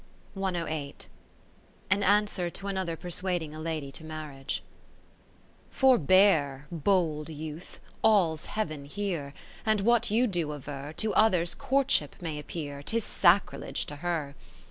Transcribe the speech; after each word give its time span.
An 0.35 0.63
Answer 1.91 2.49
to 2.49 2.65
another 2.65 2.97
per 2.97 3.09
suading 3.09 3.53
a 3.53 3.59
Lady 3.59 3.91
to 3.91 4.03
Marriage 4.03 4.63
I 5.69 5.75
Forbear, 5.75 6.65
bold 6.71 7.29
Youth, 7.29 7.79
all 8.01 8.35
's 8.35 8.47
Heaven 8.47 8.85
here. 8.85 9.35
And 9.63 9.81
what 9.81 10.09
you 10.09 10.25
do 10.25 10.53
aver. 10.55 10.93
To 10.97 11.13
others 11.13 11.53
courtship 11.53 12.15
may 12.19 12.39
appear, 12.39 12.81
'Tis 12.81 13.03
sacrilege 13.03 13.85
to 13.85 13.97
her. 13.97 14.33